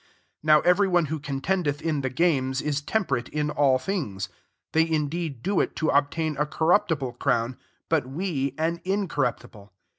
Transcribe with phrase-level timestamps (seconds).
[0.41, 4.29] 25 Now every one who contendeth in the gamea^ is temperate in all things.
[4.73, 7.55] They indeed do it to obtain a corruptible crown,
[7.87, 9.71] but we an incorruptible.